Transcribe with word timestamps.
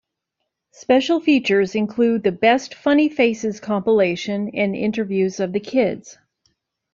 Special 0.71 1.19
features 1.19 1.75
include 1.75 2.23
the 2.23 2.31
"Best 2.31 2.73
Funny 2.73 3.07
Faces" 3.07 3.59
compilation 3.59 4.49
and 4.51 4.75
interviews 4.75 5.39
of 5.39 5.53
the 5.53 5.59
kids. 5.59 6.17